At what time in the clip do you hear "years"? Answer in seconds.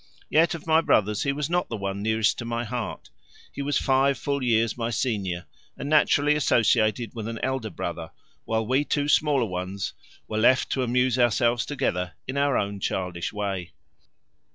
4.41-4.75